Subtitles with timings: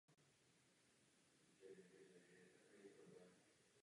[1.59, 3.33] Hlavní severní zeď se úplně zřítila.